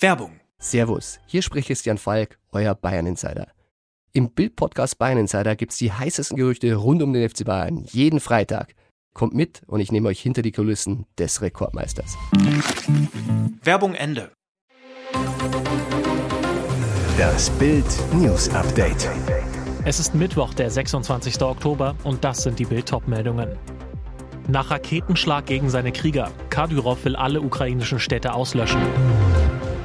[0.00, 0.38] Werbung.
[0.60, 3.48] Servus, hier spricht Christian Falk, euer Bayern Insider.
[4.12, 8.76] Im Bild-Podcast Bayern Insider gibt's die heißesten Gerüchte rund um den FC Bayern jeden Freitag.
[9.12, 12.16] Kommt mit und ich nehme euch hinter die Kulissen des Rekordmeisters.
[13.64, 14.30] Werbung Ende.
[17.18, 17.84] Das Bild
[18.14, 19.10] News Update.
[19.84, 21.42] Es ist Mittwoch, der 26.
[21.42, 23.58] Oktober und das sind die Bild-Top-Meldungen.
[24.46, 26.30] Nach Raketenschlag gegen seine Krieger.
[26.50, 28.80] Kadyrov will alle ukrainischen Städte auslöschen.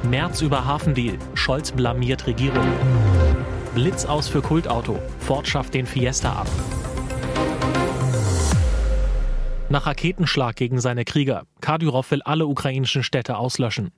[0.04, 1.18] März über Hafendeal.
[1.34, 2.66] Scholz blamiert Regierung.
[3.74, 4.98] Blitz aus für Kultauto.
[5.18, 6.48] Ford schafft den Fiesta ab.
[9.70, 11.44] Nach Raketenschlag gegen seine Krieger.
[11.60, 13.92] Kadyrov will alle ukrainischen Städte auslöschen.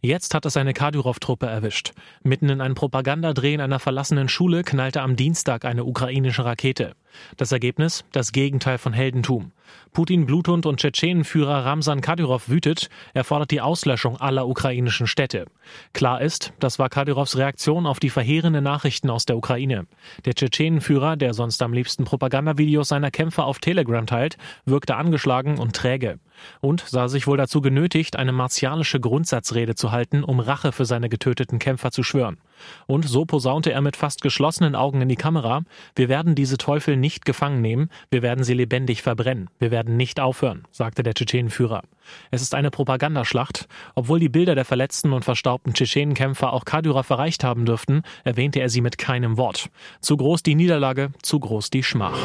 [0.00, 1.92] Jetzt hat es eine Kadyrov-Truppe erwischt.
[2.22, 6.94] Mitten in einem Propagandadreh in einer verlassenen Schule knallte am Dienstag eine ukrainische Rakete.
[7.36, 8.04] Das Ergebnis?
[8.12, 9.52] Das Gegenteil von Heldentum.
[9.92, 12.88] Putin, Bluthund und Tschetschenenführer Ramsan Kadyrov wütet.
[13.12, 15.46] Er fordert die Auslöschung aller ukrainischen Städte.
[15.92, 19.86] Klar ist, das war Kadyrovs Reaktion auf die verheerenden Nachrichten aus der Ukraine.
[20.24, 25.76] Der Tschetschenenführer, der sonst am liebsten Propagandavideos seiner Kämpfer auf Telegram teilt, wirkte angeschlagen und
[25.76, 26.18] träge.
[26.60, 31.08] Und sah sich wohl dazu genötigt, eine martialische Grundsatzrede zu halten, um Rache für seine
[31.08, 32.38] getöteten Kämpfer zu schwören.
[32.86, 35.62] Und so posaunte er mit fast geschlossenen Augen in die Kamera,
[35.94, 40.20] wir werden diese Teufel nicht gefangen nehmen, wir werden sie lebendig verbrennen, wir werden nicht
[40.20, 41.82] aufhören, sagte der Tschetschenenführer.
[42.30, 43.66] Es ist eine Propagandaschlacht.
[43.94, 48.68] Obwohl die Bilder der verletzten und verstaubten Tschetschenenkämpfer auch Kadyrov erreicht haben dürften, erwähnte er
[48.68, 49.70] sie mit keinem Wort.
[50.00, 52.18] Zu groß die Niederlage, zu groß die Schmach.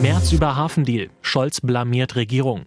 [0.00, 1.10] März über Hafendeal.
[1.20, 2.66] Scholz blamiert Regierung.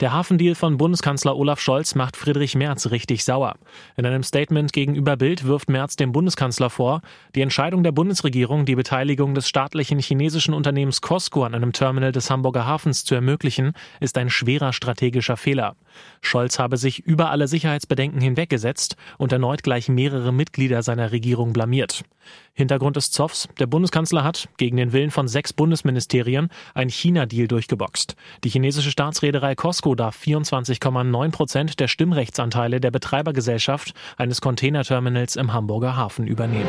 [0.00, 3.56] Der Hafendeal von Bundeskanzler Olaf Scholz macht Friedrich Merz richtig sauer.
[3.96, 7.00] In einem Statement gegenüber Bild wirft Merz dem Bundeskanzler vor,
[7.34, 12.30] die Entscheidung der Bundesregierung, die Beteiligung des staatlichen chinesischen Unternehmens Costco an einem Terminal des
[12.30, 15.74] Hamburger Hafens zu ermöglichen, ist ein schwerer strategischer Fehler.
[16.20, 22.04] Scholz habe sich über alle Sicherheitsbedenken hinweggesetzt und erneut gleich mehrere Mitglieder seiner Regierung blamiert.
[22.52, 28.16] Hintergrund des Zoffs, der Bundeskanzler hat, gegen den Willen von sechs Bundesministerien, ein China-Deal durchgeboxt.
[28.44, 35.96] Die chinesische Staatsreederei Costco darf 24,9 Prozent der Stimmrechtsanteile der Betreibergesellschaft eines Containerterminals im Hamburger
[35.96, 36.68] Hafen übernehmen.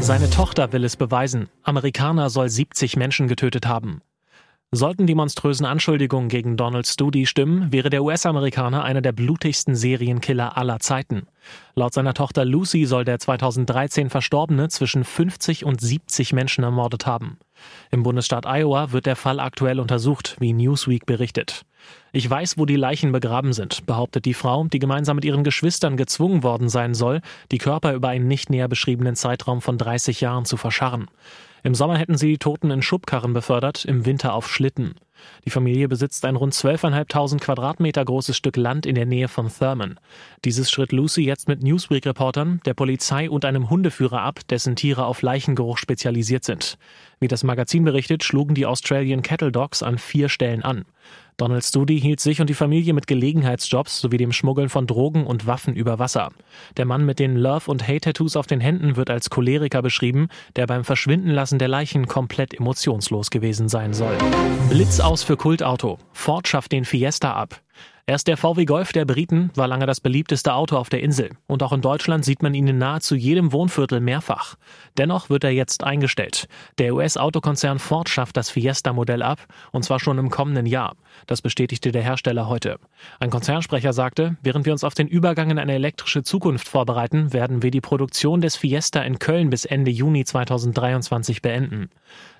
[0.00, 1.48] Seine Tochter will es beweisen.
[1.62, 4.02] Amerikaner soll 70 Menschen getötet haben.
[4.70, 10.58] Sollten die monströsen Anschuldigungen gegen Donald Studi stimmen, wäre der US-Amerikaner einer der blutigsten Serienkiller
[10.58, 11.26] aller Zeiten.
[11.74, 17.38] Laut seiner Tochter Lucy soll der 2013 Verstorbene zwischen 50 und 70 Menschen ermordet haben.
[17.90, 21.62] Im Bundesstaat Iowa wird der Fall aktuell untersucht, wie Newsweek berichtet.
[22.12, 25.96] Ich weiß, wo die Leichen begraben sind, behauptet die Frau, die gemeinsam mit ihren Geschwistern
[25.96, 27.20] gezwungen worden sein soll,
[27.52, 31.08] die Körper über einen nicht näher beschriebenen Zeitraum von 30 Jahren zu verscharren.
[31.62, 34.94] Im Sommer hätten sie die Toten in Schubkarren befördert, im Winter auf Schlitten.
[35.44, 39.98] Die Familie besitzt ein rund 12.500 Quadratmeter großes Stück Land in der Nähe von Thurman.
[40.44, 45.22] Dieses schritt Lucy jetzt mit Newsweek-Reportern, der Polizei und einem Hundeführer ab, dessen Tiere auf
[45.22, 46.78] Leichengeruch spezialisiert sind.
[47.20, 50.84] Wie das Magazin berichtet, schlugen die Australian Cattle Dogs an vier Stellen an.
[51.38, 55.46] Donald Studi hielt sich und die Familie mit Gelegenheitsjobs sowie dem Schmuggeln von Drogen und
[55.46, 56.32] Waffen über Wasser.
[56.76, 60.66] Der Mann mit den Love- und Hate-Tattoos auf den Händen wird als Choleriker beschrieben, der
[60.66, 64.18] beim Verschwindenlassen der Leichen komplett emotionslos gewesen sein soll.
[64.68, 65.98] Blitz aus für Kultauto.
[66.12, 67.62] Ford schafft den Fiesta ab.
[68.06, 71.30] Erst der VW Golf der Briten war lange das beliebteste Auto auf der Insel.
[71.46, 74.56] Und auch in Deutschland sieht man ihn in nahezu jedem Wohnviertel mehrfach.
[74.98, 76.46] Dennoch wird er jetzt eingestellt.
[76.78, 80.94] Der US-Autokonzern Ford schafft das Fiesta-Modell ab, und zwar schon im kommenden Jahr.
[81.26, 82.78] Das bestätigte der Hersteller heute.
[83.18, 87.62] Ein Konzernsprecher sagte, während wir uns auf den Übergang in eine elektrische Zukunft vorbereiten, werden
[87.62, 91.90] wir die Produktion des Fiesta in Köln bis Ende Juni 2023 beenden.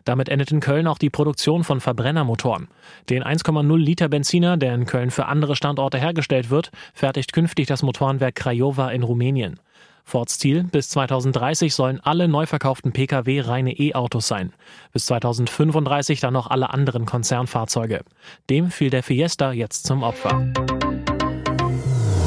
[0.08, 2.69] Damit endet in Köln auch die Produktion von Verbrennermotoren.
[3.10, 7.82] Den 1,0 Liter Benziner, der in Köln für andere Standorte hergestellt wird, fertigt künftig das
[7.82, 9.60] Motorenwerk Craiova in Rumänien.
[10.06, 14.54] Fords Ziel, bis 2030 sollen alle neu verkauften Pkw reine E-Autos sein.
[14.94, 18.00] Bis 2035 dann noch alle anderen Konzernfahrzeuge.
[18.48, 20.42] Dem fiel der Fiesta jetzt zum Opfer.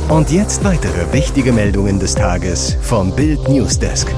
[0.07, 4.13] Und jetzt weitere wichtige Meldungen des Tages vom Bild Newsdesk.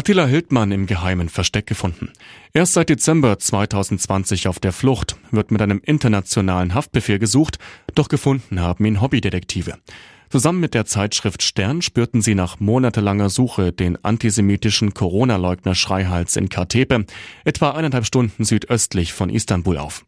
[0.00, 2.08] Attila Hildmann im geheimen Versteck gefunden.
[2.54, 7.58] Erst seit Dezember 2020 auf der Flucht, wird mit einem internationalen Haftbefehl gesucht,
[7.94, 9.76] doch gefunden haben ihn Hobbydetektive.
[10.30, 16.48] Zusammen mit der Zeitschrift Stern spürten sie nach monatelanger Suche den antisemitischen Corona-Leugner Schreihals in
[16.48, 17.04] Kartepe,
[17.44, 20.06] etwa eineinhalb Stunden südöstlich von Istanbul auf.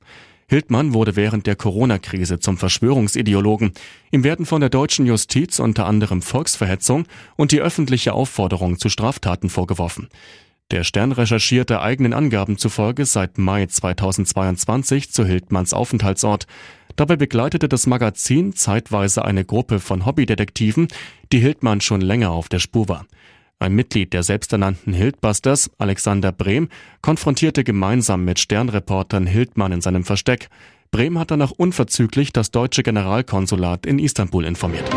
[0.53, 3.73] Hildmann wurde während der Corona-Krise zum Verschwörungsideologen.
[4.11, 7.07] Ihm werden von der deutschen Justiz unter anderem Volksverhetzung
[7.37, 10.11] und die öffentliche Aufforderung zu Straftaten vorgeworfen.
[10.71, 16.47] Der Stern recherchierte eigenen Angaben zufolge seit Mai 2022 zu Hildmanns Aufenthaltsort.
[16.97, 20.89] Dabei begleitete das Magazin zeitweise eine Gruppe von Hobbydetektiven,
[21.33, 23.07] die Hildmann schon länger auf der Spur war.
[23.63, 26.69] Ein Mitglied der selbsternannten Hildbusters, Alexander Brehm,
[27.01, 30.49] konfrontierte gemeinsam mit Sternreportern Hildmann in seinem Versteck.
[30.91, 34.91] Brehm hat danach unverzüglich das deutsche Generalkonsulat in Istanbul informiert.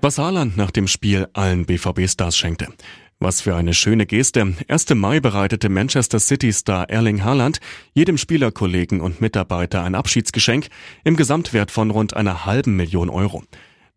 [0.00, 2.68] Was Haaland nach dem Spiel allen BVB-Stars schenkte.
[3.20, 4.54] Was für eine schöne Geste.
[4.66, 4.94] 1.
[4.94, 7.60] Mai bereitete Manchester City-Star Erling Haaland
[7.92, 10.68] jedem Spielerkollegen und Mitarbeiter ein Abschiedsgeschenk
[11.04, 13.42] im Gesamtwert von rund einer halben Million Euro.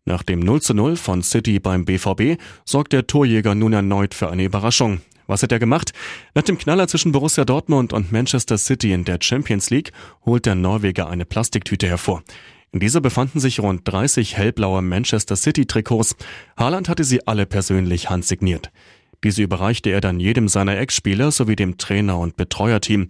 [0.04, 4.30] Nach dem 0 zu 0 von City beim BVB sorgt der Torjäger nun erneut für
[4.30, 5.00] eine Überraschung.
[5.28, 5.92] Was hat er gemacht?
[6.34, 9.92] Nach dem Knaller zwischen Borussia Dortmund und Manchester City in der Champions League
[10.26, 12.24] holt der Norweger eine Plastiktüte hervor.
[12.72, 16.16] In dieser befanden sich rund 30 hellblaue Manchester City Trikots.
[16.56, 18.72] Haaland hatte sie alle persönlich handsigniert.
[19.22, 23.06] Diese überreichte er dann jedem seiner Ex-Spieler sowie dem Trainer und Betreuerteam.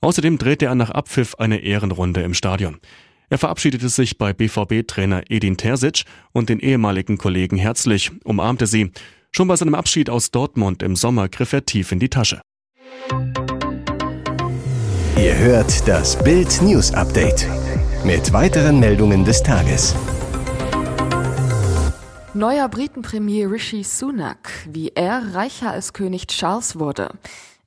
[0.00, 2.78] Außerdem drehte er nach Abpfiff eine Ehrenrunde im Stadion.
[3.28, 8.92] Er verabschiedete sich bei BVB-Trainer Edin Terzic und den ehemaligen Kollegen herzlich, umarmte sie.
[9.32, 12.40] Schon bei seinem Abschied aus Dortmund im Sommer griff er tief in die Tasche.
[15.18, 17.48] Ihr hört das Bild News Update
[18.04, 19.96] mit weiteren Meldungen des Tages.
[22.32, 27.10] Neuer Britenpremier Rishi Sunak, wie er reicher als König Charles wurde.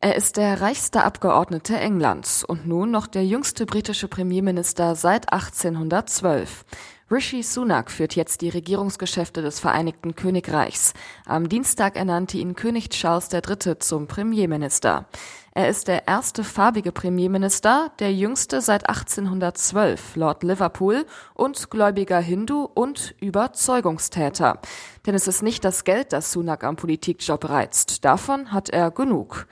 [0.01, 6.63] Er ist der reichste Abgeordnete Englands und nun noch der jüngste britische Premierminister seit 1812.
[7.11, 10.93] Rishi Sunak führt jetzt die Regierungsgeschäfte des Vereinigten Königreichs.
[11.25, 13.79] Am Dienstag ernannte ihn König Charles III.
[13.79, 15.05] zum Premierminister.
[15.51, 22.69] Er ist der erste farbige Premierminister, der jüngste seit 1812, Lord Liverpool und gläubiger Hindu
[22.73, 24.61] und Überzeugungstäter.
[25.05, 28.05] Denn es ist nicht das Geld, das Sunak am Politikjob reizt.
[28.05, 29.45] Davon hat er genug.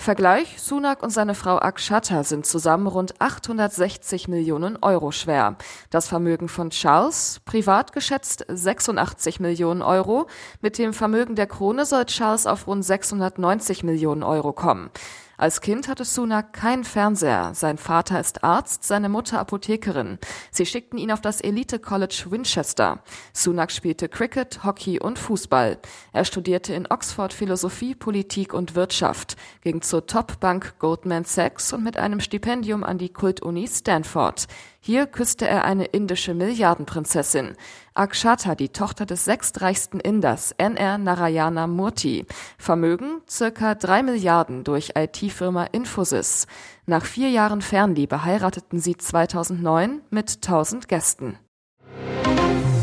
[0.00, 5.56] Vergleich, Sunak und seine Frau Akshata sind zusammen rund 860 Millionen Euro schwer.
[5.90, 10.28] Das Vermögen von Charles, privat geschätzt 86 Millionen Euro.
[10.62, 14.90] Mit dem Vermögen der Krone soll Charles auf rund 690 Millionen Euro kommen.
[15.38, 17.52] Als Kind hatte Sunak keinen Fernseher.
[17.54, 20.18] Sein Vater ist Arzt, seine Mutter Apothekerin.
[20.50, 23.04] Sie schickten ihn auf das Elite College Winchester.
[23.32, 25.78] Sunak spielte Cricket, Hockey und Fußball.
[26.12, 31.96] Er studierte in Oxford Philosophie, Politik und Wirtschaft, ging zur Top-Bank Goldman Sachs und mit
[31.96, 34.48] einem Stipendium an die Kultuni Stanford.
[34.88, 37.56] Hier küsste er eine indische Milliardenprinzessin.
[37.92, 42.24] Akshata, die Tochter des sechstreichsten Inders, NR Narayana Murthy.
[42.56, 46.46] Vermögen circa drei Milliarden durch IT-Firma Infosys.
[46.86, 51.38] Nach vier Jahren Fernliebe heirateten sie 2009 mit 1000 Gästen.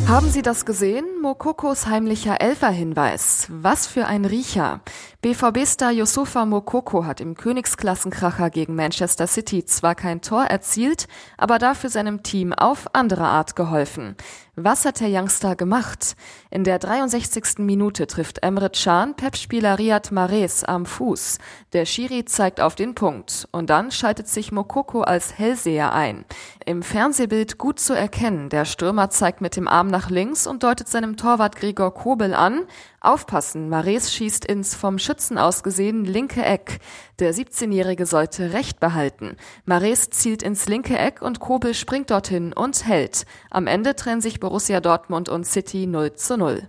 [0.07, 1.05] Haben Sie das gesehen?
[1.25, 3.47] Mokokos heimlicher Elferhinweis.
[3.49, 4.81] Was für ein Riecher.
[5.23, 11.89] BVB-Star Yusufa Mokoko hat im Königsklassenkracher gegen Manchester City zwar kein Tor erzielt, aber dafür
[11.89, 14.15] seinem Team auf andere Art geholfen.
[14.57, 16.15] Was hat der Youngster gemacht?
[16.49, 17.57] In der 63.
[17.57, 21.39] Minute trifft Emre Can Pep-Spieler Riyad Mahrez am Fuß.
[21.73, 23.49] Der Schiri zeigt auf den Punkt.
[23.51, 26.23] Und dann schaltet sich Mokoko als Hellseher ein.
[26.65, 28.47] Im Fernsehbild gut zu erkennen.
[28.49, 32.65] Der Stürmer zeigt mit dem Arm nach links und deutet seinem Torwart Gregor Kobel an.
[33.01, 36.79] Aufpassen, Mares schießt ins vom Schützen aus gesehen linke Eck.
[37.19, 39.37] Der 17-Jährige sollte Recht behalten.
[39.65, 43.25] Mares zielt ins linke Eck und Kobel springt dorthin und hält.
[43.49, 46.67] Am Ende trennen sich Borussia Dortmund und City 0 zu 0.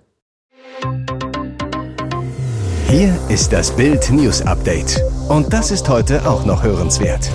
[2.88, 5.02] Hier ist das Bild News Update.
[5.28, 7.30] Und das ist heute auch noch hörenswert.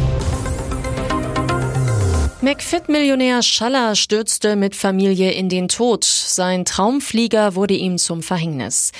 [2.43, 6.03] McFit-Millionär Schaller stürzte mit Familie in den Tod.
[6.03, 8.93] Sein Traumflieger wurde ihm zum Verhängnis.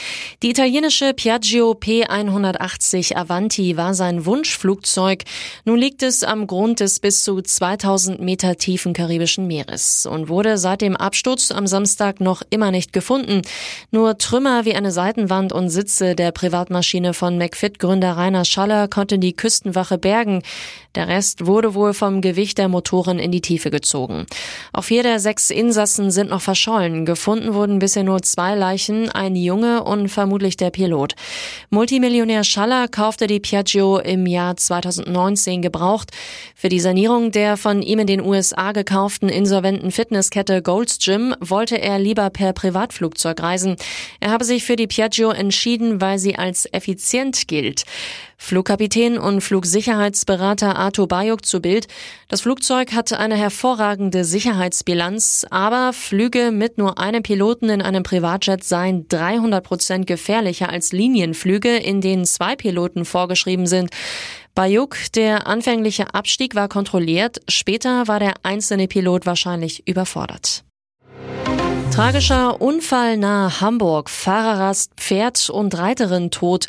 [0.44, 5.24] Die italienische Piaggio P180 Avanti war sein Wunschflugzeug.
[5.66, 10.60] Nun liegt es am Grund des bis zu 2000 Meter tiefen karibischen Meeres und wurde
[10.60, 13.42] seit dem Absturz am Samstag noch immer nicht gefunden.
[13.90, 19.34] Nur Trümmer wie eine Seitenwand und Sitze der Privatmaschine von McFit-Gründer Rainer Schaller konnte die
[19.34, 20.44] Küstenwache bergen.
[20.94, 24.26] Der Rest wurde wohl vom Gewicht der Motoren in in die Tiefe gezogen.
[24.74, 27.06] Auch vier der sechs Insassen sind noch verschollen.
[27.06, 31.16] Gefunden wurden bisher nur zwei Leichen, ein Junge und vermutlich der Pilot.
[31.70, 36.12] Multimillionär Schaller kaufte die Piaggio im Jahr 2019 gebraucht.
[36.56, 41.80] Für die Sanierung der von ihm in den USA gekauften insolventen Fitnesskette Gold's Gym wollte
[41.80, 43.78] er lieber per Privatflugzeug reisen.
[44.20, 47.86] Er habe sich für die Piaggio entschieden, weil sie als effizient gilt.
[48.44, 51.88] Flugkapitän und Flugsicherheitsberater Arthur Bayuk zu Bild.
[52.28, 58.64] Das Flugzeug hatte eine hervorragende Sicherheitsbilanz, aber Flüge mit nur einem Piloten in einem Privatjet
[58.64, 63.92] seien 300 Prozent gefährlicher als Linienflüge, in denen zwei Piloten vorgeschrieben sind.
[64.56, 70.64] Bei Juk, der anfängliche Abstieg war kontrolliert, später war der einzelne Pilot wahrscheinlich überfordert.
[71.92, 74.10] Tragischer Unfall nahe Hamburg.
[74.10, 76.68] Fahrerrast, Pferd und Reiterin tot.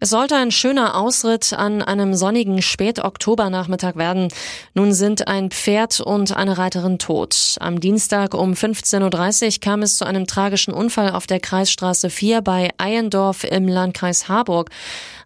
[0.00, 4.28] Es sollte ein schöner Ausritt an einem sonnigen Spätoktobernachmittag werden.
[4.72, 7.56] Nun sind ein Pferd und eine Reiterin tot.
[7.60, 12.40] Am Dienstag um 15.30 Uhr kam es zu einem tragischen Unfall auf der Kreisstraße 4
[12.40, 14.70] bei Eiendorf im Landkreis Harburg.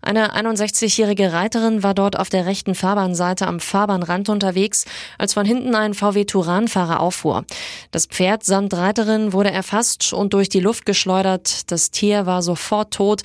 [0.07, 4.85] Eine 61-jährige Reiterin war dort auf der rechten Fahrbahnseite am Fahrbahnrand unterwegs,
[5.19, 7.45] als von hinten ein VW Turan-Fahrer auffuhr.
[7.91, 11.73] Das Pferd samt Reiterin wurde erfasst und durch die Luft geschleudert.
[11.73, 13.23] Das Tier war sofort tot.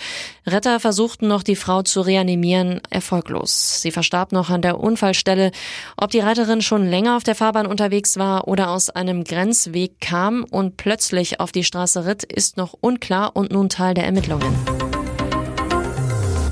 [0.48, 3.80] Retter versuchten noch die Frau zu reanimieren, erfolglos.
[3.84, 5.52] Sie verstarb noch an der Unfallstelle.
[5.98, 10.46] Ob die Reiterin schon länger auf der Fahrbahn unterwegs war oder aus einem Grenzweg kam
[10.46, 14.81] und plötzlich auf die Straße ritt, ist noch unklar und nun Teil der Ermittlungen.